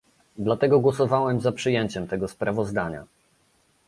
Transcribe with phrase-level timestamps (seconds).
[0.37, 3.03] Dlatego głosowałem za przyjęciem tego sprawozdania